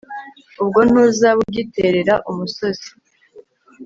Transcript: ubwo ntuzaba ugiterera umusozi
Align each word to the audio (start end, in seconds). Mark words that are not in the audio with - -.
ubwo 0.61 0.79
ntuzaba 0.89 1.37
ugiterera 1.45 2.15
umusozi 2.29 2.89